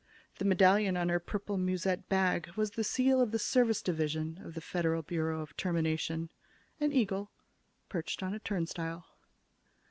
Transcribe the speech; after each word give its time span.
The 0.39 0.45
medallion 0.45 0.97
on 0.97 1.09
her 1.09 1.19
purple 1.19 1.57
musette 1.59 2.09
bag 2.09 2.49
was 2.55 2.71
the 2.71 2.83
seal 2.83 3.21
of 3.21 3.29
the 3.29 3.37
Service 3.37 3.83
Division 3.83 4.39
of 4.43 4.55
the 4.55 4.59
Federal 4.59 5.03
Bureau 5.03 5.41
of 5.41 5.55
Termination, 5.57 6.31
an 6.79 6.91
eagle 6.91 7.29
perched 7.87 8.23
on 8.23 8.33
a 8.33 8.39
turnstile. 8.39 9.05